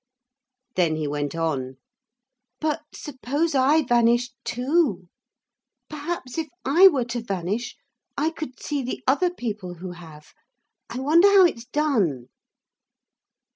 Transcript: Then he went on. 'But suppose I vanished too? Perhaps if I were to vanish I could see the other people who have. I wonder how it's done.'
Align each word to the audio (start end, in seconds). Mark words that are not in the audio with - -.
Then 0.75 0.95
he 0.95 1.07
went 1.07 1.35
on. 1.35 1.77
'But 2.59 2.81
suppose 2.91 3.53
I 3.53 3.83
vanished 3.83 4.33
too? 4.43 5.09
Perhaps 5.91 6.39
if 6.39 6.47
I 6.65 6.87
were 6.87 7.05
to 7.05 7.21
vanish 7.21 7.75
I 8.17 8.31
could 8.31 8.59
see 8.59 8.81
the 8.81 9.03
other 9.05 9.29
people 9.31 9.75
who 9.75 9.91
have. 9.91 10.33
I 10.89 10.99
wonder 11.01 11.27
how 11.27 11.45
it's 11.45 11.65
done.' 11.65 12.29